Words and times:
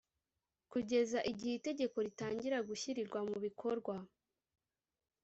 kugeza 0.71 1.19
Igihe 1.31 1.53
itegeko 1.59 1.97
ritangira 2.05 2.57
gushyirirwa 2.69 3.19
mubikorwa 3.29 3.95